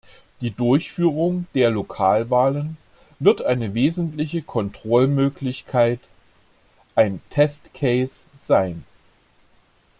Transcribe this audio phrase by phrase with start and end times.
[0.41, 2.75] Die Durchführung der Lokalwahlen
[3.19, 5.99] wird eine wesentliche Kontrollmöglichkeit,
[6.95, 8.83] ein "test case" sein.